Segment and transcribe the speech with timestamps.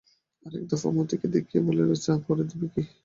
[0.45, 2.81] আর এক দফা মতিকে দেখিয়া বলে, চা করো দিকি বৌদি।